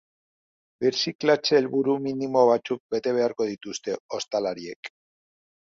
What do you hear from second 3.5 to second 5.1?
dituzte ostalariek.